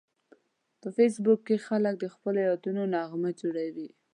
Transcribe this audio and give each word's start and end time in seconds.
په 0.81 0.87
فېسبوک 0.95 1.39
کې 1.47 1.63
خلک 1.67 1.93
د 1.99 2.05
خپلو 2.13 2.39
یادونو 2.47 2.83
نغمه 2.93 3.31
جوړوي 3.41 3.89